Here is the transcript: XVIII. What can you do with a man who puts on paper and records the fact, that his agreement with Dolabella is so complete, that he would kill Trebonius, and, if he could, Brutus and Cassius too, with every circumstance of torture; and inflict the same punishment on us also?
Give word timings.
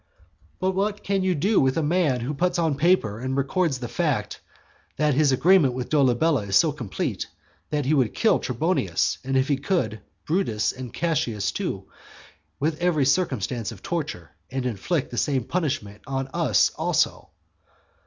XVIII. 0.61 0.69
What 0.71 1.03
can 1.03 1.21
you 1.23 1.35
do 1.35 1.59
with 1.59 1.77
a 1.77 1.83
man 1.83 2.21
who 2.21 2.33
puts 2.33 2.57
on 2.57 2.73
paper 2.75 3.19
and 3.19 3.37
records 3.37 3.77
the 3.77 3.87
fact, 3.87 4.41
that 4.97 5.13
his 5.13 5.31
agreement 5.31 5.75
with 5.75 5.89
Dolabella 5.89 6.41
is 6.47 6.55
so 6.55 6.71
complete, 6.71 7.27
that 7.69 7.85
he 7.85 7.93
would 7.93 8.15
kill 8.15 8.39
Trebonius, 8.39 9.19
and, 9.23 9.37
if 9.37 9.47
he 9.47 9.57
could, 9.57 10.01
Brutus 10.25 10.71
and 10.71 10.91
Cassius 10.91 11.51
too, 11.51 11.83
with 12.59 12.81
every 12.81 13.05
circumstance 13.05 13.71
of 13.71 13.83
torture; 13.83 14.31
and 14.49 14.65
inflict 14.65 15.11
the 15.11 15.19
same 15.19 15.43
punishment 15.43 16.01
on 16.07 16.27
us 16.33 16.71
also? 16.77 17.29